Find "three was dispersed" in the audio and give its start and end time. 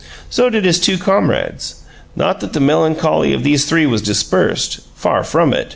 3.65-4.79